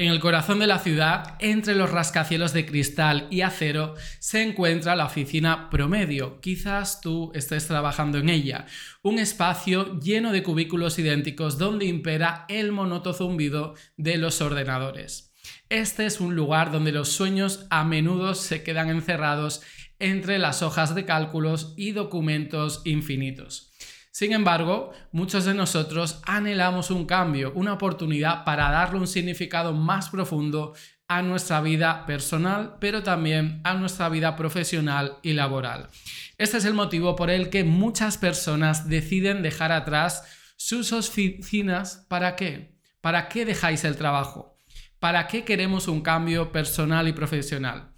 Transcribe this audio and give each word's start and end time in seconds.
En 0.00 0.10
el 0.10 0.20
corazón 0.20 0.60
de 0.60 0.68
la 0.68 0.78
ciudad, 0.78 1.34
entre 1.40 1.74
los 1.74 1.90
rascacielos 1.90 2.52
de 2.52 2.64
cristal 2.64 3.26
y 3.32 3.40
acero, 3.40 3.96
se 4.20 4.44
encuentra 4.44 4.94
la 4.94 5.06
oficina 5.06 5.70
promedio. 5.70 6.40
Quizás 6.40 7.00
tú 7.00 7.32
estés 7.34 7.66
trabajando 7.66 8.18
en 8.18 8.28
ella. 8.28 8.66
Un 9.02 9.18
espacio 9.18 9.98
lleno 9.98 10.30
de 10.30 10.44
cubículos 10.44 11.00
idénticos 11.00 11.58
donde 11.58 11.86
impera 11.86 12.44
el 12.48 12.70
monoto 12.70 13.12
zumbido 13.12 13.74
de 13.96 14.18
los 14.18 14.40
ordenadores. 14.40 15.34
Este 15.68 16.06
es 16.06 16.20
un 16.20 16.36
lugar 16.36 16.70
donde 16.70 16.92
los 16.92 17.08
sueños 17.08 17.66
a 17.68 17.82
menudo 17.82 18.36
se 18.36 18.62
quedan 18.62 18.90
encerrados 18.90 19.62
entre 19.98 20.38
las 20.38 20.62
hojas 20.62 20.94
de 20.94 21.06
cálculos 21.06 21.74
y 21.76 21.90
documentos 21.90 22.82
infinitos. 22.84 23.72
Sin 24.18 24.32
embargo, 24.32 24.90
muchos 25.12 25.44
de 25.44 25.54
nosotros 25.54 26.20
anhelamos 26.24 26.90
un 26.90 27.06
cambio, 27.06 27.52
una 27.54 27.74
oportunidad 27.74 28.42
para 28.42 28.68
darle 28.68 28.98
un 28.98 29.06
significado 29.06 29.72
más 29.72 30.10
profundo 30.10 30.74
a 31.06 31.22
nuestra 31.22 31.60
vida 31.60 32.04
personal, 32.04 32.78
pero 32.80 33.04
también 33.04 33.60
a 33.62 33.74
nuestra 33.74 34.08
vida 34.08 34.34
profesional 34.34 35.18
y 35.22 35.34
laboral. 35.34 35.88
Este 36.36 36.56
es 36.56 36.64
el 36.64 36.74
motivo 36.74 37.14
por 37.14 37.30
el 37.30 37.48
que 37.48 37.62
muchas 37.62 38.18
personas 38.18 38.88
deciden 38.88 39.40
dejar 39.40 39.70
atrás 39.70 40.24
sus 40.56 40.92
oficinas. 40.92 42.04
¿Para 42.08 42.34
qué? 42.34 42.74
¿Para 43.00 43.28
qué 43.28 43.44
dejáis 43.44 43.84
el 43.84 43.94
trabajo? 43.94 44.58
¿Para 44.98 45.28
qué 45.28 45.44
queremos 45.44 45.86
un 45.86 46.00
cambio 46.00 46.50
personal 46.50 47.06
y 47.06 47.12
profesional? 47.12 47.92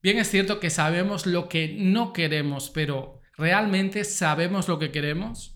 Bien 0.00 0.18
es 0.18 0.30
cierto 0.30 0.60
que 0.60 0.70
sabemos 0.70 1.26
lo 1.26 1.48
que 1.48 1.74
no 1.76 2.12
queremos, 2.12 2.70
pero 2.70 3.18
¿realmente 3.36 4.04
sabemos 4.04 4.68
lo 4.68 4.78
que 4.78 4.92
queremos? 4.92 5.55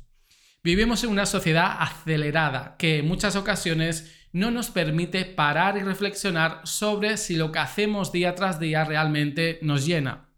Vivimos 0.62 1.02
en 1.04 1.10
una 1.10 1.24
sociedad 1.24 1.76
acelerada 1.78 2.76
que 2.78 2.98
en 2.98 3.08
muchas 3.08 3.34
ocasiones 3.34 4.14
no 4.32 4.50
nos 4.50 4.68
permite 4.68 5.24
parar 5.24 5.78
y 5.78 5.80
reflexionar 5.80 6.60
sobre 6.64 7.16
si 7.16 7.36
lo 7.36 7.50
que 7.50 7.60
hacemos 7.60 8.12
día 8.12 8.34
tras 8.34 8.60
día 8.60 8.84
realmente 8.84 9.58
nos 9.62 9.86
llena. 9.86 10.28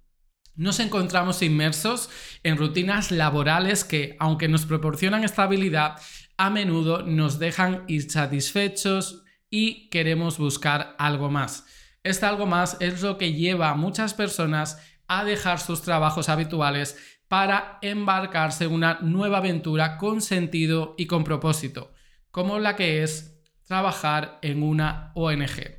Nos 0.54 0.78
encontramos 0.78 1.42
inmersos 1.42 2.08
en 2.44 2.56
rutinas 2.56 3.10
laborales 3.10 3.82
que, 3.82 4.16
aunque 4.20 4.46
nos 4.46 4.64
proporcionan 4.64 5.24
estabilidad, 5.24 5.96
a 6.36 6.50
menudo 6.50 7.02
nos 7.02 7.40
dejan 7.40 7.82
insatisfechos 7.88 9.24
y 9.50 9.88
queremos 9.90 10.38
buscar 10.38 10.94
algo 10.98 11.30
más. 11.30 11.64
Este 12.04 12.26
algo 12.26 12.46
más 12.46 12.76
es 12.78 13.02
lo 13.02 13.18
que 13.18 13.32
lleva 13.32 13.70
a 13.70 13.74
muchas 13.74 14.14
personas 14.14 14.78
a 15.08 15.24
dejar 15.24 15.58
sus 15.58 15.82
trabajos 15.82 16.28
habituales 16.28 16.96
para 17.32 17.78
embarcarse 17.80 18.64
en 18.64 18.74
una 18.74 18.98
nueva 19.00 19.38
aventura 19.38 19.96
con 19.96 20.20
sentido 20.20 20.94
y 20.98 21.06
con 21.06 21.24
propósito, 21.24 21.94
como 22.30 22.58
la 22.58 22.76
que 22.76 23.02
es 23.02 23.40
trabajar 23.64 24.38
en 24.42 24.62
una 24.62 25.12
ONG. 25.14 25.78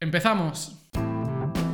Empezamos. 0.00 0.88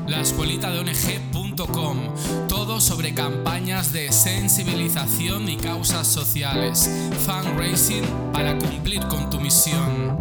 La 0.09 0.23
escuelita 0.23 0.73
de 0.73 0.81
ONG.com, 0.81 2.49
todo 2.49 2.81
sobre 2.81 3.15
campañas 3.15 3.93
de 3.93 4.11
sensibilización 4.11 5.49
y 5.49 5.57
causas 5.57 6.09
sociales, 6.09 6.91
fundraising 7.27 8.03
para 8.33 8.59
cumplir 8.59 9.07
con 9.07 9.31
tu 9.31 9.39
misión. 9.39 10.19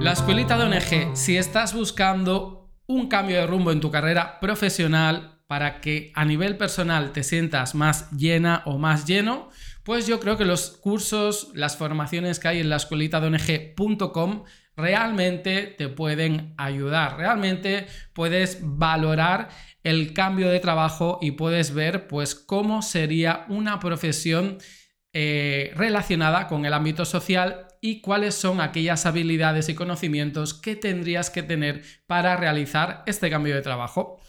La 0.00 0.12
escuelita 0.12 0.56
de 0.56 0.64
ONG, 0.64 1.14
si 1.14 1.36
estás 1.36 1.74
buscando 1.74 2.70
un 2.86 3.08
cambio 3.08 3.36
de 3.36 3.46
rumbo 3.46 3.72
en 3.72 3.80
tu 3.80 3.90
carrera 3.90 4.40
profesional, 4.40 5.35
para 5.46 5.80
que 5.80 6.12
a 6.14 6.24
nivel 6.24 6.56
personal 6.56 7.12
te 7.12 7.22
sientas 7.22 7.74
más 7.74 8.10
llena 8.10 8.62
o 8.66 8.78
más 8.78 9.06
lleno, 9.06 9.50
pues 9.84 10.06
yo 10.06 10.18
creo 10.18 10.36
que 10.36 10.44
los 10.44 10.70
cursos, 10.70 11.50
las 11.54 11.76
formaciones 11.76 12.40
que 12.40 12.48
hay 12.48 12.60
en 12.60 12.68
la 12.68 12.76
escuelita 12.76 13.20
de 13.20 13.28
ONG.com 13.28 14.44
realmente 14.76 15.74
te 15.78 15.88
pueden 15.88 16.54
ayudar. 16.58 17.16
Realmente 17.16 17.86
puedes 18.12 18.58
valorar 18.60 19.48
el 19.84 20.12
cambio 20.12 20.48
de 20.48 20.60
trabajo 20.60 21.18
y 21.22 21.32
puedes 21.32 21.72
ver 21.72 22.08
pues 22.08 22.34
cómo 22.34 22.82
sería 22.82 23.46
una 23.48 23.78
profesión 23.78 24.58
eh, 25.12 25.72
relacionada 25.76 26.46
con 26.46 26.66
el 26.66 26.74
ámbito 26.74 27.04
social 27.04 27.68
y 27.80 28.00
cuáles 28.00 28.34
son 28.34 28.60
aquellas 28.60 29.06
habilidades 29.06 29.68
y 29.68 29.74
conocimientos 29.74 30.52
que 30.54 30.76
tendrías 30.76 31.30
que 31.30 31.42
tener 31.42 31.82
para 32.06 32.36
realizar 32.36 33.02
este 33.06 33.30
cambio 33.30 33.54
de 33.54 33.62
trabajo. 33.62 34.20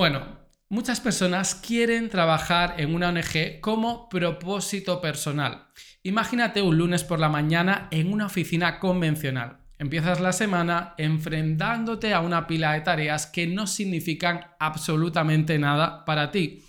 Bueno, 0.00 0.26
muchas 0.70 0.98
personas 0.98 1.54
quieren 1.54 2.08
trabajar 2.08 2.76
en 2.78 2.94
una 2.94 3.10
ONG 3.10 3.60
como 3.60 4.08
propósito 4.08 4.98
personal. 4.98 5.66
Imagínate 6.02 6.62
un 6.62 6.78
lunes 6.78 7.04
por 7.04 7.20
la 7.20 7.28
mañana 7.28 7.86
en 7.90 8.10
una 8.10 8.24
oficina 8.24 8.78
convencional. 8.78 9.58
Empiezas 9.78 10.18
la 10.18 10.32
semana 10.32 10.94
enfrentándote 10.96 12.14
a 12.14 12.20
una 12.20 12.46
pila 12.46 12.72
de 12.72 12.80
tareas 12.80 13.26
que 13.26 13.46
no 13.46 13.66
significan 13.66 14.40
absolutamente 14.58 15.58
nada 15.58 16.06
para 16.06 16.30
ti. 16.30 16.64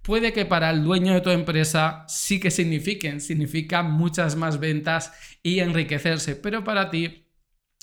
Puede 0.00 0.32
que 0.32 0.46
para 0.46 0.70
el 0.70 0.82
dueño 0.82 1.12
de 1.12 1.20
tu 1.20 1.28
empresa 1.28 2.06
sí 2.08 2.40
que 2.40 2.50
signifiquen, 2.50 3.20
significan 3.20 3.90
muchas 3.90 4.36
más 4.36 4.58
ventas 4.58 5.12
y 5.42 5.58
enriquecerse, 5.58 6.34
pero 6.34 6.64
para 6.64 6.88
ti 6.88 7.26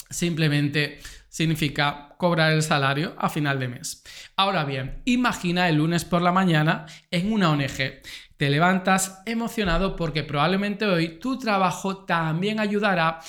simplemente 0.09 0.97
significa 1.37 2.15
cobrar 2.17 2.51
el 2.51 2.63
salario 2.63 3.13
a 3.15 3.29
final 3.29 3.59
de 3.59 3.67
mes. 3.67 4.03
Ahora 4.35 4.65
bien, 4.65 5.03
imagina 5.05 5.69
el 5.69 5.75
lunes 5.75 6.03
por 6.03 6.23
la 6.23 6.31
mañana 6.31 6.87
en 7.11 7.31
una 7.31 7.51
ONG. 7.51 8.01
Te 8.37 8.49
levantas 8.49 9.21
emocionado 9.27 9.95
porque 9.95 10.23
probablemente 10.23 10.85
hoy 10.85 11.19
tu 11.19 11.37
trabajo 11.37 12.05
también 12.05 12.59
ayudará 12.59 13.19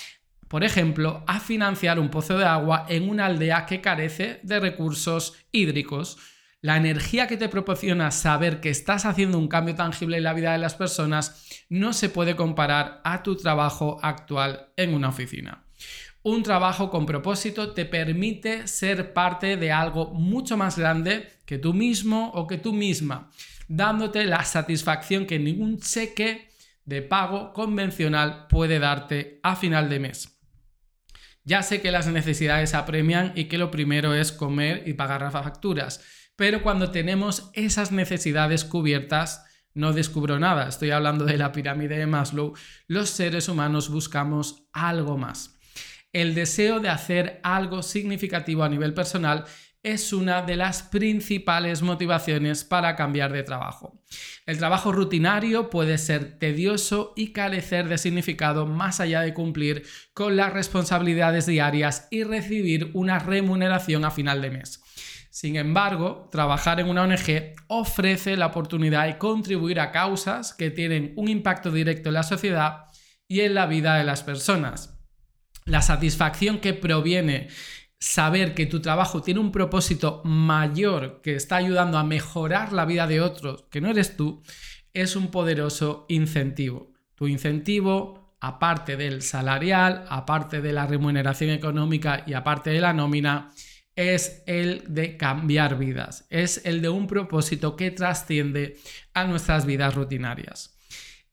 por 0.49 0.65
ejemplo, 0.65 1.23
a 1.27 1.41
financiar 1.41 1.99
un 1.99 2.09
pozo 2.09 2.39
de 2.39 2.47
agua 2.47 2.87
en 2.89 3.11
una 3.11 3.27
aldea 3.27 3.67
que 3.67 3.83
carece 3.83 4.41
de 4.43 4.59
recursos 4.59 5.37
hídricos. 5.53 6.17
La 6.63 6.79
energía 6.79 7.27
que 7.27 7.37
te 7.37 7.51
proporciona 7.51 8.11
saber 8.11 8.63
que 8.63 8.71
estás 8.71 9.05
haciendo 9.05 9.37
un 9.37 9.49
cambio 9.49 9.75
tangible 9.75 10.17
en 10.17 10.25
la 10.25 10.33
vida 10.33 10.53
de 10.53 10.59
las 10.59 10.75
personas 10.75 11.47
no 11.69 11.93
se 11.93 12.09
puede 12.09 12.35
comparar 12.35 13.03
a 13.05 13.23
tu 13.23 13.37
trabajo 13.37 13.99
actual 14.03 14.73
en 14.79 14.95
una 14.95 15.11
oficina. 15.11 15.68
Un 16.23 16.43
trabajo 16.43 16.91
con 16.91 17.07
propósito 17.07 17.73
te 17.73 17.85
permite 17.85 18.67
ser 18.67 19.13
parte 19.13 19.57
de 19.57 19.73
algo 19.73 20.13
mucho 20.15 20.57
más 20.57 20.79
grande 20.79 21.41
que 21.45 21.59
tú 21.59 21.73
mismo 21.73 22.31
o 22.35 22.47
que 22.47 22.59
tú 22.59 22.73
misma, 22.73 23.31
dándote 23.69 24.25
la 24.25 24.45
satisfacción 24.45 25.27
que 25.27 25.39
ningún 25.39 25.79
cheque 25.79 26.49
de 26.85 27.03
pago 27.03 27.53
convencional 27.53 28.47
puede 28.49 28.79
darte 28.79 29.41
a 29.43 29.55
final 29.57 29.89
de 29.89 30.01
mes. 30.01 30.41
Ya 31.45 31.63
sé 31.63 31.81
que 31.81 31.93
las 31.93 32.07
necesidades 32.09 32.75
apremian 32.75 33.33
y 33.35 33.45
que 33.45 33.59
lo 33.59 33.71
primero 33.71 34.13
es 34.13 34.33
comer 34.33 34.83
y 34.87 34.95
pagar 34.95 35.23
las 35.23 35.33
facturas, 35.33 36.05
pero 36.35 36.63
cuando 36.63 36.91
tenemos 36.91 37.51
esas 37.55 37.93
necesidades 37.93 38.65
cubiertas, 38.65 39.45
no 39.75 39.93
descubro 39.93 40.39
nada, 40.39 40.69
estoy 40.69 40.91
hablando 40.91 41.25
de 41.25 41.39
la 41.39 41.53
pirámide 41.53 41.99
de 41.99 42.07
Maslow, 42.07 42.55
los 42.87 43.11
seres 43.11 43.49
humanos 43.49 43.91
buscamos 43.91 44.67
algo 44.73 45.17
más. 45.17 45.58
El 46.13 46.35
deseo 46.35 46.81
de 46.81 46.89
hacer 46.89 47.41
algo 47.43 47.83
significativo 47.83 48.65
a 48.65 48.69
nivel 48.69 48.95
personal 48.95 49.45
es 49.83 50.13
una 50.13 50.43
de 50.43 50.57
las 50.57 50.83
principales 50.83 51.83
motivaciones 51.83 52.65
para 52.65 52.97
cambiar 52.97 53.33
de 53.33 53.43
trabajo. 53.43 54.03
El 54.47 54.59
trabajo 54.59 54.91
rutinario 54.91 55.71
puede 55.71 55.99
ser 55.99 56.39
tedioso 56.39 57.13
y 57.15 57.33
carecer 57.33 57.89
de 57.89 57.99
significado 57.99 58.67
más 58.67 59.01
allá 59.01 59.21
de 59.21 59.35
cumplir 59.35 59.85
con 60.15 60.37
las 60.37 60.53
responsabilidades 60.53 61.47
diarias 61.47 62.09
y 62.11 62.25
recibir 62.25 62.91
una 62.95 63.19
remuneración 63.19 64.05
a 64.05 64.11
final 64.11 64.43
de 64.43 64.51
mes. 64.51 64.83
Sin 65.31 65.57
embargo, 65.57 66.29
trabajar 66.33 66.81
en 66.81 66.89
una 66.89 67.03
ONG 67.03 67.55
ofrece 67.69 68.37
la 68.37 68.47
oportunidad 68.47 69.07
de 69.07 69.19
contribuir 69.19 69.79
a 69.79 69.93
causas 69.93 70.55
que 70.55 70.71
tienen 70.71 71.13
un 71.17 71.29
impacto 71.29 71.71
directo 71.71 72.09
en 72.09 72.15
la 72.15 72.23
sociedad 72.25 72.87
y 73.29 73.41
en 73.41 73.55
la 73.55 73.67
vida 73.67 73.95
de 73.97 74.05
las 74.05 74.23
personas 74.23 74.98
la 75.69 75.83
satisfacción 75.83 76.59
que 76.59 76.75
proviene 76.75 77.49
saber 78.01 78.55
que 78.55 78.67
tu 78.67 78.81
trabajo 78.81 79.23
tiene 79.23 79.41
un 79.41 79.53
propósito 79.53 80.23
mayor 80.25 81.21
que 81.23 81.35
está 81.35 81.57
ayudando 81.57 81.99
a 81.99 82.05
mejorar 82.05 82.73
la 82.73 82.85
vida 82.85 83.07
de 83.07 83.21
otros, 83.21 83.65
que 83.71 83.81
no 83.81 83.91
eres 83.91 84.17
tú, 84.17 84.43
es 84.95 85.17
un 85.17 85.31
poderoso 85.31 86.07
incentivo. 86.09 86.93
Tu 87.15 87.27
incentivo, 87.29 88.37
aparte 88.41 88.97
del 88.97 89.23
salarial, 89.23 90.05
aparte 90.09 90.61
de 90.61 90.73
la 90.73 90.87
remuneración 90.87 91.51
económica 91.51 92.25
y 92.27 92.35
aparte 92.35 92.71
de 92.71 92.81
la 92.81 92.93
nómina, 92.93 93.53
es 93.97 94.45
el 94.47 94.85
de 94.87 95.17
cambiar 95.17 95.77
vidas, 95.77 96.25
es 96.31 96.63
el 96.65 96.81
de 96.83 96.89
un 96.89 97.09
propósito 97.09 97.75
que 97.75 97.91
trasciende 97.91 98.77
a 99.13 99.25
nuestras 99.25 99.67
vidas 99.67 99.97
rutinarias. 99.97 100.78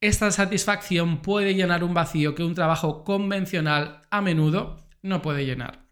Esta 0.05 0.29
satisfacción 0.29 1.23
puede 1.23 1.55
llenar 1.55 1.83
un 1.83 1.95
vacío 1.95 2.35
que 2.35 2.43
un 2.43 2.53
trabajo 2.53 3.03
convencional 3.03 4.03
a 4.11 4.21
menudo 4.21 4.87
no 5.01 5.23
puede 5.23 5.47
llenar. 5.47 5.87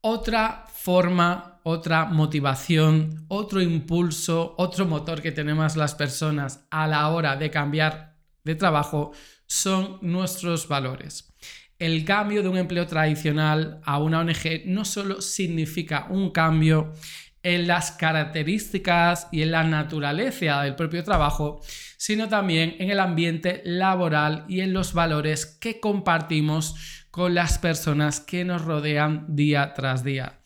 Otra 0.00 0.64
forma, 0.74 1.60
otra 1.62 2.06
motivación, 2.06 3.26
otro 3.28 3.62
impulso, 3.62 4.56
otro 4.58 4.86
motor 4.86 5.22
que 5.22 5.30
tenemos 5.30 5.76
las 5.76 5.94
personas 5.94 6.66
a 6.68 6.88
la 6.88 7.06
hora 7.10 7.36
de 7.36 7.48
cambiar 7.48 8.16
de 8.42 8.56
trabajo 8.56 9.12
son 9.46 9.98
nuestros 10.02 10.66
valores. 10.66 11.32
el 11.78 12.04
cambio 12.04 12.42
de 12.42 12.48
un 12.48 12.56
empleo 12.56 12.88
tradicional 12.88 13.80
a 13.84 13.98
una 13.98 14.18
ONG 14.18 14.66
no 14.66 14.84
solo 14.84 15.20
significa 15.20 16.08
un 16.10 16.30
cambio 16.30 16.92
en 17.44 17.68
las 17.68 17.92
características 17.92 19.28
y 19.30 19.42
en 19.42 19.52
la 19.52 19.62
naturaleza 19.62 20.62
del 20.62 20.74
propio 20.74 21.04
trabajo, 21.04 21.60
sino 22.04 22.28
también 22.28 22.76
en 22.80 22.90
el 22.90 23.00
ambiente 23.00 23.62
laboral 23.64 24.44
y 24.46 24.60
en 24.60 24.74
los 24.74 24.92
valores 24.92 25.46
que 25.46 25.80
compartimos 25.80 27.06
con 27.10 27.34
las 27.34 27.56
personas 27.56 28.20
que 28.20 28.44
nos 28.44 28.62
rodean 28.62 29.24
día 29.34 29.72
tras 29.72 30.04
día. 30.04 30.42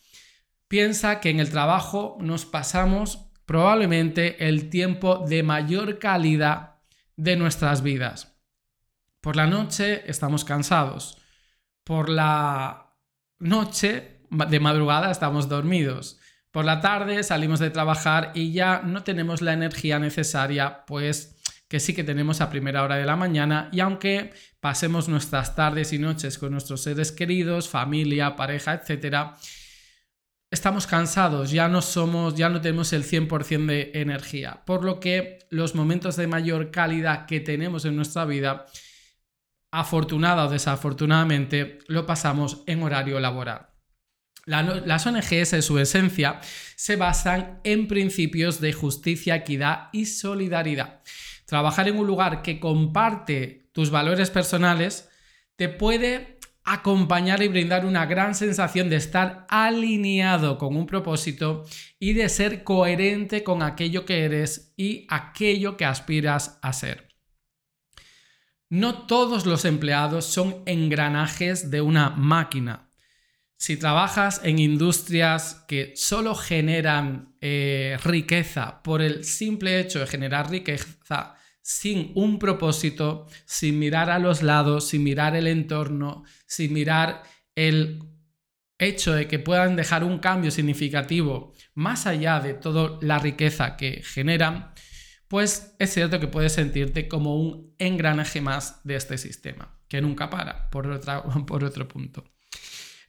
Piensa 0.69 1.19
que 1.19 1.29
en 1.29 1.41
el 1.41 1.49
trabajo 1.49 2.17
nos 2.21 2.45
pasamos 2.45 3.29
probablemente 3.45 4.47
el 4.47 4.69
tiempo 4.69 5.25
de 5.27 5.43
mayor 5.43 5.99
calidad 5.99 6.77
de 7.17 7.35
nuestras 7.35 7.83
vidas. 7.83 8.39
Por 9.19 9.35
la 9.35 9.45
noche 9.45 10.09
estamos 10.09 10.45
cansados. 10.45 11.17
Por 11.83 12.07
la 12.07 12.95
noche, 13.37 14.21
de 14.31 14.59
madrugada, 14.61 15.11
estamos 15.11 15.49
dormidos. 15.49 16.21
Por 16.51 16.63
la 16.63 16.79
tarde 16.79 17.21
salimos 17.21 17.59
de 17.59 17.69
trabajar 17.69 18.31
y 18.33 18.53
ya 18.53 18.81
no 18.81 19.03
tenemos 19.03 19.41
la 19.41 19.51
energía 19.51 19.99
necesaria, 19.99 20.85
pues 20.85 21.35
que 21.69 21.79
sí 21.79 21.93
que 21.93 22.03
tenemos 22.03 22.41
a 22.41 22.49
primera 22.49 22.83
hora 22.83 22.95
de 22.95 23.05
la 23.05 23.15
mañana 23.15 23.69
y 23.71 23.79
aunque 23.79 24.33
pasemos 24.59 25.07
nuestras 25.07 25.55
tardes 25.55 25.93
y 25.93 25.99
noches 25.99 26.39
con 26.39 26.51
nuestros 26.51 26.81
seres 26.81 27.11
queridos, 27.11 27.69
familia, 27.69 28.35
pareja, 28.35 28.73
etcétera, 28.73 29.37
estamos 30.49 30.87
cansados, 30.87 31.51
ya 31.51 31.67
no 31.67 31.83
somos, 31.83 32.33
ya 32.35 32.49
no 32.49 32.59
tenemos 32.59 32.91
el 32.91 33.03
100% 33.03 33.67
de 33.67 33.91
energía, 33.93 34.63
por 34.65 34.83
lo 34.83 34.99
que 34.99 35.45
los 35.51 35.75
momentos 35.75 36.15
de 36.15 36.25
mayor 36.25 36.71
calidad 36.71 37.27
que 37.27 37.39
tenemos 37.39 37.85
en 37.85 37.95
nuestra 37.95 38.25
vida, 38.25 38.65
afortunada 39.71 40.45
o 40.45 40.49
desafortunadamente, 40.49 41.77
lo 41.87 42.07
pasamos 42.07 42.63
en 42.65 42.81
horario 42.81 43.19
laboral. 43.19 43.67
las 44.47 45.05
ONGs 45.05 45.53
en 45.53 45.61
su 45.61 45.77
esencia 45.77 46.41
se 46.75 46.95
basan 46.95 47.61
en 47.63 47.87
principios 47.87 48.59
de 48.59 48.73
justicia, 48.73 49.35
equidad 49.35 49.89
y 49.93 50.07
solidaridad. 50.07 51.03
Trabajar 51.49 51.87
en 51.87 51.97
un 51.97 52.05
lugar 52.05 52.43
que 52.43 52.59
comparte 52.59 53.71
tus 53.73 53.89
valores 53.89 54.29
personales 54.29 55.09
te 55.55 55.67
puede 55.67 56.37
acompañar 56.63 57.41
y 57.41 57.47
brindar 57.47 57.87
una 57.87 58.05
gran 58.05 58.35
sensación 58.35 58.87
de 58.87 58.97
estar 58.97 59.47
alineado 59.49 60.59
con 60.59 60.75
un 60.75 60.85
propósito 60.85 61.65
y 61.97 62.13
de 62.13 62.29
ser 62.29 62.63
coherente 62.63 63.43
con 63.43 63.63
aquello 63.63 64.05
que 64.05 64.25
eres 64.25 64.75
y 64.77 65.07
aquello 65.09 65.75
que 65.75 65.85
aspiras 65.85 66.59
a 66.61 66.71
ser. 66.71 67.09
No 68.69 69.07
todos 69.07 69.47
los 69.47 69.65
empleados 69.65 70.25
son 70.25 70.61
engranajes 70.67 71.71
de 71.71 71.81
una 71.81 72.11
máquina. 72.11 72.91
Si 73.57 73.75
trabajas 73.75 74.39
en 74.43 74.59
industrias 74.59 75.65
que 75.67 75.93
solo 75.95 76.35
generan 76.35 77.33
eh, 77.41 77.97
riqueza 78.03 78.83
por 78.83 79.01
el 79.01 79.25
simple 79.25 79.79
hecho 79.79 79.97
de 79.97 80.05
generar 80.05 80.51
riqueza, 80.51 81.37
sin 81.69 82.11
un 82.15 82.39
propósito, 82.39 83.27
sin 83.45 83.77
mirar 83.77 84.09
a 84.09 84.17
los 84.17 84.41
lados, 84.41 84.87
sin 84.87 85.03
mirar 85.03 85.35
el 85.35 85.45
entorno, 85.45 86.23
sin 86.47 86.73
mirar 86.73 87.21
el 87.53 87.99
hecho 88.79 89.13
de 89.13 89.27
que 89.27 89.37
puedan 89.37 89.75
dejar 89.75 90.03
un 90.03 90.17
cambio 90.17 90.49
significativo 90.49 91.53
más 91.75 92.07
allá 92.07 92.39
de 92.39 92.55
toda 92.55 92.97
la 93.03 93.19
riqueza 93.19 93.77
que 93.77 94.01
generan, 94.03 94.73
pues 95.27 95.75
es 95.77 95.93
cierto 95.93 96.19
que 96.19 96.25
puedes 96.25 96.53
sentirte 96.53 97.07
como 97.07 97.39
un 97.39 97.75
engranaje 97.77 98.41
más 98.41 98.83
de 98.83 98.95
este 98.95 99.19
sistema, 99.19 99.79
que 99.87 100.01
nunca 100.01 100.31
para, 100.31 100.71
por, 100.71 100.99
por 101.45 101.63
otro 101.63 101.87
punto. 101.87 102.23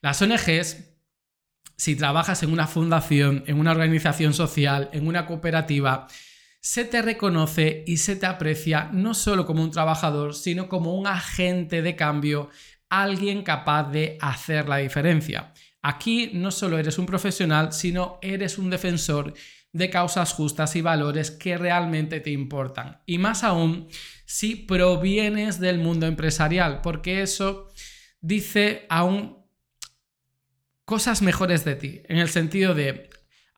Las 0.03 0.21
ONGs, 0.21 0.99
si 1.79 1.97
trabajas 1.97 2.43
en 2.43 2.53
una 2.53 2.67
fundación, 2.67 3.43
en 3.47 3.59
una 3.59 3.71
organización 3.71 4.35
social, 4.35 4.91
en 4.93 5.06
una 5.06 5.25
cooperativa, 5.25 6.09
se 6.61 6.85
te 6.85 7.03
reconoce 7.03 7.85
y 7.87 7.97
se 7.97 8.17
te 8.17 8.27
aprecia 8.27 8.91
no 8.93 9.15
solo 9.15 9.47
como 9.47 9.62
un 9.62 9.71
trabajador, 9.71 10.35
sino 10.35 10.69
como 10.69 10.95
un 10.95 11.07
agente 11.07 11.83
de 11.83 11.97
cambio, 11.97 12.51
alguien 12.89 13.43
capaz 13.43 13.91
de 13.91 14.19
hacer 14.21 14.69
la 14.69 14.77
diferencia. 14.77 15.53
Aquí 15.83 16.31
no 16.35 16.51
solo 16.51 16.79
eres 16.79 16.99
un 16.99 17.07
profesional, 17.07 17.73
sino 17.73 18.19
eres 18.21 18.59
un 18.59 18.69
defensor 18.69 19.33
de 19.73 19.89
causas 19.89 20.33
justas 20.33 20.77
y 20.77 20.83
valores 20.83 21.31
que 21.31 21.57
realmente 21.57 22.21
te 22.21 22.31
importan. 22.31 23.01
Y 23.06 23.19
más 23.19 23.45
aún 23.45 23.89
si 24.27 24.56
provienes 24.56 25.61
del 25.61 25.79
mundo 25.79 26.06
empresarial, 26.06 26.81
porque 26.83 27.23
eso 27.23 27.69
dice 28.21 28.87
aún 28.89 29.39
cosas 30.85 31.23
mejores 31.23 31.65
de 31.65 31.77
ti, 31.77 32.03
en 32.09 32.19
el 32.19 32.29
sentido 32.29 32.75
de 32.75 33.10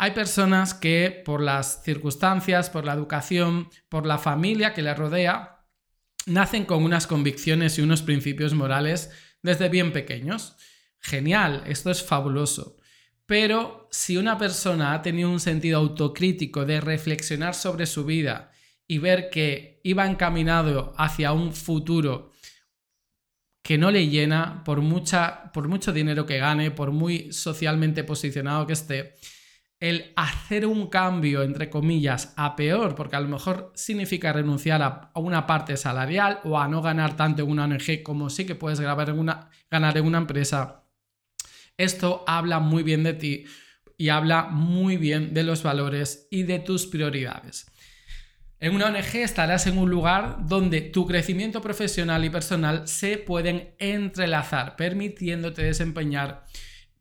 hay 0.02 0.10
personas 0.10 0.75
que 0.75 1.22
por 1.25 1.40
las 1.40 1.84
circunstancias, 1.84 2.70
por 2.70 2.84
la 2.84 2.93
educación, 2.93 3.69
por 3.88 4.04
la 4.04 4.19
familia 4.19 4.75
que 4.75 4.82
les 4.82 4.99
rodea, 4.99 5.64
nacen 6.26 6.64
con 6.64 6.82
unas 6.82 7.06
convicciones 7.06 7.78
y 7.78 7.82
unos 7.82 8.02
principios 8.02 8.52
morales 8.52 9.12
desde 9.43 9.69
bien 9.69 9.93
pequeños. 9.93 10.56
Genial, 10.99 11.62
esto 11.69 11.88
es 11.93 12.02
fabuloso. 12.02 12.78
Pero 13.26 13.87
si 13.93 14.16
una 14.16 14.38
persona 14.38 14.93
ha 14.93 15.02
tenido 15.02 15.31
un 15.31 15.38
sentido 15.38 15.78
autocrítico 15.78 16.64
de 16.64 16.81
reflexionar 16.81 17.55
sobre 17.55 17.87
su 17.87 18.05
vida 18.05 18.50
y 18.88 18.98
ver 18.98 19.31
que 19.31 19.81
iba 19.84 20.05
encaminado 20.05 20.94
hacia 20.98 21.32
un 21.32 21.52
futuro 21.52 22.32
que 23.62 23.78
no 23.78 23.93
le 23.93 24.08
llena 24.08 24.64
por, 24.64 24.81
mucha, 24.81 25.52
por 25.52 25.69
mucho 25.69 25.93
dinero 25.93 26.26
que 26.26 26.38
gane, 26.38 26.72
por 26.72 26.90
muy 26.90 27.32
socialmente 27.32 28.02
posicionado 28.02 28.66
que 28.66 28.72
esté, 28.72 29.14
el 29.82 30.12
hacer 30.14 30.64
un 30.64 30.87
cambio, 30.87 31.43
entre 31.43 31.69
comillas, 31.69 32.34
a 32.37 32.55
peor, 32.55 32.94
porque 32.94 33.17
a 33.17 33.20
lo 33.20 33.26
mejor 33.26 33.73
significa 33.75 34.32
renunciar 34.32 34.81
a, 34.81 35.11
una 35.17 35.44
parte 35.44 35.76
salarial 35.76 36.38
o 36.44 36.56
a 36.56 36.69
no 36.69 36.81
ganar 36.82 37.17
tanto 37.17 37.43
en 37.43 37.50
una 37.50 37.64
ONG 37.64 38.05
como 38.05 38.31
sí 38.31 38.46
que 38.46 38.55
puedes 38.55 38.79
una, 38.79 39.50
ganar 39.69 39.99
en 39.99 40.06
una 40.06 40.19
empresa, 40.19 40.84
esto 41.76 42.23
habla 42.29 42.61
muy 42.61 42.84
bien 42.84 43.02
de 43.02 43.14
ti 43.14 43.44
y 43.99 44.11
habla 44.11 44.44
muy 44.44 44.99
bien 44.99 45.34
de 45.34 45.43
los 45.43 45.64
valores 45.64 46.29
y 46.31 46.44
de 46.44 46.61
tus 46.61 46.87
prioridades. 46.87 47.67
En 48.61 48.76
una 48.76 48.87
ONG 48.87 49.17
estarás 49.17 49.67
en 49.67 49.79
un 49.79 49.90
lugar 49.90 50.46
donde 50.46 50.81
tu 50.81 51.08
crecimiento 51.08 51.61
profesional 51.61 52.25
y 52.25 52.31
personal 52.31 52.87
se 52.87 53.19
pueden 53.19 53.75
entrelazar, 53.81 54.76
permitiéndote 54.76 55.64
desempeñar 55.64 56.44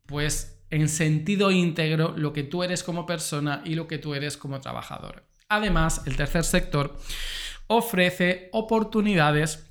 pues 0.04 0.61
en 0.72 0.88
sentido 0.88 1.50
íntegro 1.50 2.14
lo 2.16 2.32
que 2.32 2.42
tú 2.42 2.64
eres 2.64 2.82
como 2.82 3.06
persona 3.06 3.62
y 3.64 3.74
lo 3.74 3.86
que 3.86 3.98
tú 3.98 4.14
eres 4.14 4.36
como 4.38 4.60
trabajador. 4.60 5.26
Además, 5.48 6.02
el 6.06 6.16
tercer 6.16 6.44
sector 6.44 6.98
ofrece 7.66 8.48
oportunidades 8.52 9.70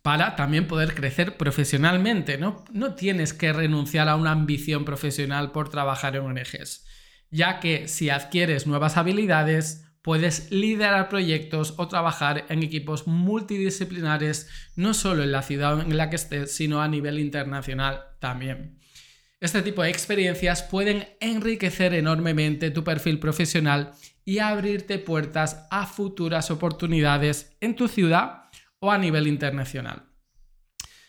para 0.00 0.34
también 0.34 0.66
poder 0.66 0.94
crecer 0.94 1.36
profesionalmente. 1.36 2.38
¿no? 2.38 2.64
no 2.72 2.94
tienes 2.94 3.34
que 3.34 3.52
renunciar 3.52 4.08
a 4.08 4.16
una 4.16 4.32
ambición 4.32 4.86
profesional 4.86 5.52
por 5.52 5.68
trabajar 5.68 6.16
en 6.16 6.22
ONGs, 6.22 6.86
ya 7.30 7.60
que 7.60 7.86
si 7.86 8.08
adquieres 8.08 8.66
nuevas 8.66 8.96
habilidades, 8.96 9.84
puedes 10.00 10.50
liderar 10.50 11.10
proyectos 11.10 11.74
o 11.76 11.86
trabajar 11.86 12.46
en 12.48 12.62
equipos 12.62 13.06
multidisciplinares, 13.06 14.48
no 14.74 14.94
solo 14.94 15.22
en 15.22 15.32
la 15.32 15.42
ciudad 15.42 15.82
en 15.82 15.98
la 15.98 16.08
que 16.08 16.16
estés, 16.16 16.56
sino 16.56 16.80
a 16.80 16.88
nivel 16.88 17.18
internacional 17.18 18.04
también. 18.20 18.78
Este 19.40 19.62
tipo 19.62 19.82
de 19.82 19.90
experiencias 19.90 20.64
pueden 20.64 21.06
enriquecer 21.20 21.94
enormemente 21.94 22.72
tu 22.72 22.82
perfil 22.82 23.20
profesional 23.20 23.92
y 24.24 24.40
abrirte 24.40 24.98
puertas 24.98 25.66
a 25.70 25.86
futuras 25.86 26.50
oportunidades 26.50 27.56
en 27.60 27.76
tu 27.76 27.86
ciudad 27.86 28.42
o 28.80 28.90
a 28.90 28.98
nivel 28.98 29.28
internacional. 29.28 30.06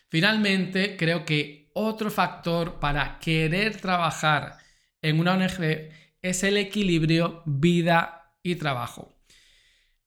Finalmente, 0.10 0.96
creo 0.96 1.26
que 1.26 1.72
otro 1.74 2.12
factor 2.12 2.80
para 2.80 3.20
querer 3.20 3.78
trabajar 3.78 4.58
en 5.02 5.20
una 5.20 5.34
ONG 5.34 5.90
es 6.22 6.44
el 6.44 6.58
equilibrio 6.58 7.42
vida 7.46 8.36
y 8.44 8.56
trabajo. 8.56 9.19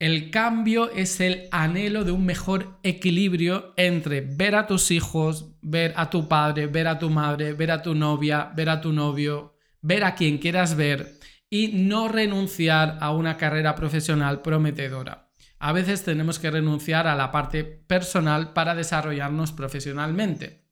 El 0.03 0.33
cambio 0.33 0.91
es 0.91 1.21
el 1.21 1.47
anhelo 1.53 2.03
de 2.03 2.11
un 2.11 2.27
mejor 2.27 2.77
equilibrio 2.83 3.73
entre 3.77 4.21
ver 4.21 4.57
a 4.57 4.67
tus 4.67 4.91
hijos, 4.91 5.55
ver 5.63 5.95
a 5.95 6.11
tu 6.11 6.27
padre, 6.27 6.67
ver 6.67 6.89
a 6.89 6.99
tu 6.99 7.09
madre, 7.09 7.53
ver 7.53 7.71
a 7.71 7.83
tu 7.83 7.95
novia, 7.95 8.51
ver 8.57 8.69
a 8.69 8.81
tu 8.81 8.93
novio, 8.93 9.55
ver 9.81 10.03
a 10.03 10.17
quien 10.17 10.39
quieras 10.39 10.75
ver 10.75 11.21
y 11.49 11.69
no 11.69 12.09
renunciar 12.09 12.99
a 13.01 13.13
una 13.13 13.37
carrera 13.37 13.77
profesional 13.77 14.43
prometedora. 14.43 15.31
A 15.61 15.71
veces 15.71 16.03
tenemos 16.03 16.41
que 16.41 16.51
renunciar 16.51 17.07
a 17.07 17.15
la 17.15 17.31
parte 17.31 17.63
personal 17.63 18.53
para 18.55 18.75
desarrollarnos 18.75 19.53
profesionalmente. 19.53 20.67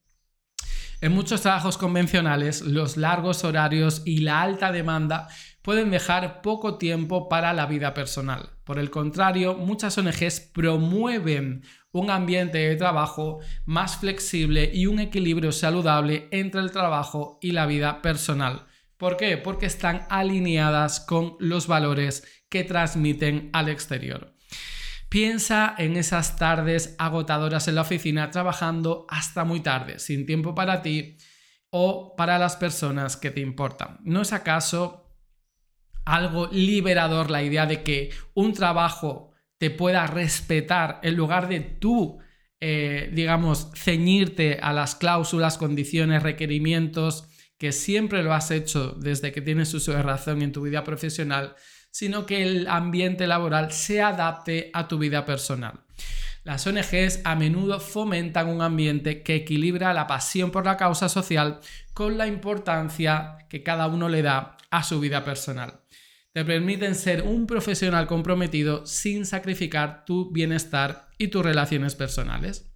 En 1.01 1.13
muchos 1.13 1.43
trabajos 1.43 1.79
convencionales, 1.79 2.63
los 2.63 2.97
largos 2.97 3.45
horarios 3.45 4.03
y 4.05 4.23
la 4.23 4.43
alta 4.43 4.73
demanda 4.73 5.29
pueden 5.63 5.93
dejar 5.93 6.43
poco 6.43 6.79
tiempo 6.79 7.29
para 7.29 7.53
la 7.53 7.67
vida 7.67 7.95
personal. 7.95 8.60
Por 8.71 8.79
el 8.79 8.89
contrario, 8.89 9.57
muchas 9.57 9.99
ONGs 9.99 10.39
promueven 10.53 11.65
un 11.91 12.09
ambiente 12.09 12.59
de 12.59 12.77
trabajo 12.77 13.41
más 13.65 13.97
flexible 13.97 14.71
y 14.73 14.87
un 14.87 15.01
equilibrio 15.01 15.51
saludable 15.51 16.29
entre 16.31 16.61
el 16.61 16.71
trabajo 16.71 17.41
y 17.43 17.51
la 17.51 17.67
vida 17.67 18.01
personal. 18.01 18.69
¿Por 18.97 19.17
qué? 19.17 19.37
Porque 19.39 19.67
están 19.67 20.07
alineadas 20.09 21.01
con 21.01 21.35
los 21.41 21.67
valores 21.67 22.45
que 22.49 22.63
transmiten 22.63 23.51
al 23.53 23.69
exterior. 23.69 24.37
Piensa 25.09 25.75
en 25.77 25.97
esas 25.97 26.37
tardes 26.37 26.95
agotadoras 26.97 27.67
en 27.67 27.75
la 27.75 27.81
oficina 27.81 28.31
trabajando 28.31 29.05
hasta 29.09 29.43
muy 29.43 29.59
tarde, 29.59 29.99
sin 29.99 30.27
tiempo 30.27 30.55
para 30.55 30.81
ti 30.81 31.17
o 31.71 32.15
para 32.15 32.39
las 32.39 32.55
personas 32.55 33.17
que 33.17 33.33
te 33.33 33.41
importan. 33.41 33.99
¿No 34.05 34.23
es 34.23 34.33
acaso 34.33 35.10
algo 36.15 36.49
liberador 36.53 37.31
la 37.31 37.43
idea 37.43 37.67
de 37.67 37.83
que 37.83 38.11
un 38.35 38.53
trabajo 38.53 39.33
te 39.59 39.71
pueda 39.71 40.07
respetar 40.07 41.01
en 41.03 41.17
lugar 41.17 41.49
de 41.49 41.61
tú, 41.61 42.19
eh, 42.61 43.11
digamos, 43.13 43.71
ceñirte 43.75 44.59
a 44.63 44.73
las 44.73 44.95
cláusulas, 44.95 45.59
condiciones, 45.59 46.23
requerimientos 46.23 47.27
que 47.59 47.73
siempre 47.73 48.23
lo 48.23 48.33
has 48.33 48.51
hecho 48.51 48.97
desde 48.99 49.33
que 49.33 49.43
tienes 49.43 49.75
uso 49.75 49.93
de 49.93 50.03
razón 50.03 50.43
en 50.43 50.53
tu 50.53 50.63
vida 50.63 50.83
profesional? 50.83 51.55
sino 51.91 52.27
que 52.27 52.43
el 52.43 52.69
ambiente 52.69 53.27
laboral 53.27 53.73
se 53.73 54.01
adapte 54.01 54.71
a 54.73 54.89
tu 54.89 54.99
vida 54.99 55.25
personal. 55.25 55.81
Las 56.45 56.67
ONGs 56.67 57.21
a 57.25 57.35
menudo 57.35 57.81
fomentan 57.81 58.49
un 58.49 58.63
ambiente 58.63 59.23
que 59.23 59.35
equilibra 59.35 59.93
la 59.93 60.07
pasión 60.07 60.51
por 60.51 60.65
la 60.65 60.77
causa 60.77 61.09
social 61.09 61.61
con 61.93 62.17
la 62.17 62.27
importancia 62.27 63.37
que 63.51 63.63
cada 63.63 63.89
uno 63.89 64.09
le 64.09 64.23
da 64.23 64.57
a 64.71 64.83
su 64.83 65.01
vida 65.01 65.23
personal. 65.23 65.81
Te 66.33 66.45
permiten 66.45 66.95
ser 66.95 67.23
un 67.23 67.49
profesional 67.49 68.07
comprometido 68.07 68.87
sin 68.87 69.27
sacrificar 69.27 70.05
tu 70.05 70.31
bienestar 70.31 71.09
y 71.19 71.27
tus 71.27 71.45
relaciones 71.45 71.97
personales. 71.97 72.71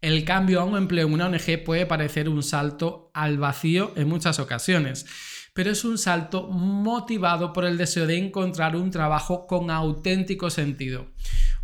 El 0.00 0.24
cambio 0.24 0.60
a 0.60 0.64
un 0.64 0.76
empleo 0.76 1.06
en 1.06 1.12
una 1.12 1.26
ONG 1.26 1.62
puede 1.64 1.86
parecer 1.86 2.28
un 2.28 2.42
salto 2.42 3.12
al 3.14 3.38
vacío 3.38 3.92
en 3.94 4.08
muchas 4.08 4.40
ocasiones, 4.40 5.06
pero 5.54 5.70
es 5.70 5.84
un 5.84 5.98
salto 5.98 6.48
motivado 6.48 7.52
por 7.52 7.64
el 7.64 7.78
deseo 7.78 8.08
de 8.08 8.18
encontrar 8.18 8.74
un 8.74 8.90
trabajo 8.90 9.46
con 9.46 9.70
auténtico 9.70 10.50
sentido, 10.50 11.12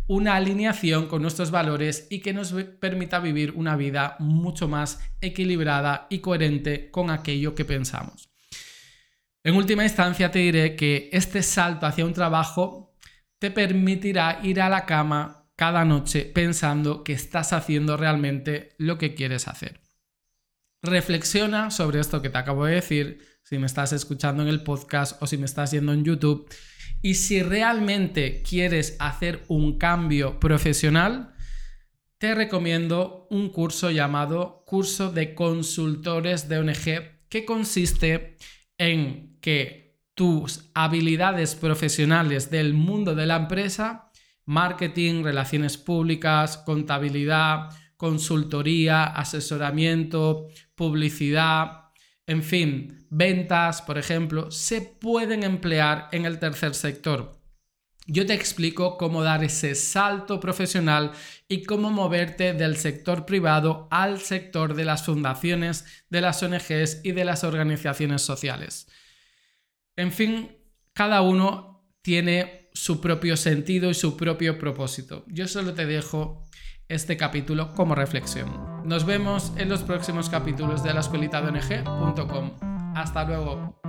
una 0.07 0.35
alineación 0.35 1.07
con 1.07 1.21
nuestros 1.21 1.51
valores 1.51 2.07
y 2.09 2.19
que 2.21 2.33
nos 2.33 2.53
permita 2.53 3.19
vivir 3.19 3.51
una 3.51 3.75
vida 3.75 4.15
mucho 4.19 4.69
más 4.69 5.01
equilibrada 5.19 6.07
y 6.09 6.19
coherente 6.19 6.89
con 6.89 7.09
aquello 7.09 7.53
que 7.53 7.65
pensamos. 7.65 8.34
En 9.45 9.53
última 9.53 9.83
instancia 9.83 10.31
te 10.31 10.39
diré 10.39 10.75
que 10.75 11.07
este 11.13 11.43
salto 11.43 11.85
hacia 11.85 12.03
un 12.03 12.13
trabajo 12.13 12.95
te 13.37 13.51
permitirá 13.51 14.39
ir 14.41 14.59
a 14.59 14.69
la 14.69 14.87
cama 14.87 15.47
cada 15.55 15.85
noche 15.85 16.25
pensando 16.25 17.03
que 17.03 17.13
estás 17.13 17.53
haciendo 17.53 17.95
realmente 17.95 18.73
lo 18.79 18.97
que 18.97 19.13
quieres 19.13 19.47
hacer. 19.47 19.81
Reflexiona 20.81 21.69
sobre 21.69 21.99
esto 21.99 22.23
que 22.23 22.31
te 22.31 22.39
acabo 22.39 22.65
de 22.65 22.73
decir, 22.73 23.19
si 23.43 23.59
me 23.59 23.67
estás 23.67 23.93
escuchando 23.93 24.41
en 24.41 24.49
el 24.49 24.63
podcast 24.63 25.21
o 25.21 25.27
si 25.27 25.37
me 25.37 25.45
estás 25.45 25.69
yendo 25.69 25.93
en 25.93 26.03
YouTube. 26.03 26.51
Y 27.03 27.13
si 27.13 27.43
realmente 27.43 28.41
quieres 28.41 28.97
hacer 28.97 29.43
un 29.47 29.77
cambio 29.77 30.39
profesional, 30.39 31.35
te 32.17 32.33
recomiendo 32.33 33.27
un 33.29 33.49
curso 33.49 33.91
llamado 33.91 34.63
Curso 34.65 35.11
de 35.11 35.35
Consultores 35.35 36.49
de 36.49 36.57
ONG, 36.57 37.27
que 37.29 37.45
consiste 37.45 38.37
en 38.77 39.37
que 39.41 39.99
tus 40.13 40.71
habilidades 40.73 41.55
profesionales 41.55 42.49
del 42.49 42.73
mundo 42.73 43.15
de 43.15 43.25
la 43.25 43.35
empresa, 43.35 44.11
marketing, 44.45 45.23
relaciones 45.23 45.77
públicas, 45.77 46.57
contabilidad, 46.57 47.69
consultoría, 47.97 49.03
asesoramiento, 49.05 50.47
publicidad, 50.75 51.85
en 52.27 52.41
fin, 52.41 53.05
ventas, 53.09 53.81
por 53.81 53.97
ejemplo, 53.97 54.49
se 54.51 54.81
pueden 54.81 55.43
emplear 55.43 56.09
en 56.11 56.25
el 56.25 56.39
tercer 56.39 56.73
sector. 56.73 57.34
Yo 58.07 58.27
te 58.27 58.35
explico 58.35 58.97
cómo 58.97 59.23
dar 59.23 59.43
ese 59.43 59.73
salto 59.73 60.39
profesional 60.39 61.11
y 61.47 61.63
cómo 61.63 61.89
moverte 61.89 62.53
del 62.53 62.77
sector 62.77 63.25
privado 63.25 63.87
al 63.89 64.21
sector 64.21 64.75
de 64.75 64.85
las 64.85 65.03
fundaciones, 65.05 65.85
de 66.09 66.21
las 66.21 66.43
ONGs 66.43 67.01
y 67.03 67.13
de 67.13 67.25
las 67.25 67.43
organizaciones 67.43 68.21
sociales. 68.21 68.87
En 69.95 70.11
fin, 70.11 70.55
cada 70.93 71.21
uno 71.21 71.89
tiene 72.03 72.69
su 72.73 73.01
propio 73.01 73.37
sentido 73.37 73.89
y 73.89 73.95
su 73.95 74.15
propio 74.15 74.59
propósito. 74.59 75.25
Yo 75.27 75.47
solo 75.47 75.73
te 75.73 75.87
dejo 75.87 76.47
este 76.87 77.17
capítulo 77.17 77.73
como 77.73 77.95
reflexión. 77.95 78.85
Nos 78.85 79.05
vemos 79.05 79.51
en 79.57 79.69
los 79.69 79.81
próximos 79.81 80.29
capítulos 80.29 80.83
de 80.83 80.93
la 80.93 80.99
escuelita 80.99 81.41
de 81.41 81.83
Hasta 82.95 83.23
luego. 83.23 83.81